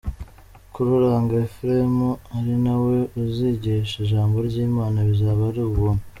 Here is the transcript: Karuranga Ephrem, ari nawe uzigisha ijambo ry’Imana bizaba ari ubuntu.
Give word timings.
Karuranga 0.73 1.33
Ephrem, 1.45 1.95
ari 2.37 2.53
nawe 2.63 2.95
uzigisha 3.21 3.95
ijambo 4.03 4.35
ry’Imana 4.47 4.97
bizaba 5.09 5.41
ari 5.51 5.61
ubuntu. 5.69 6.03